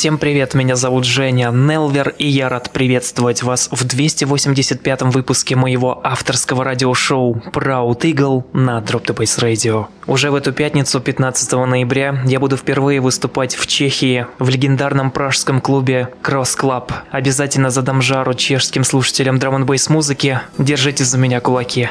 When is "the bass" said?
9.04-9.38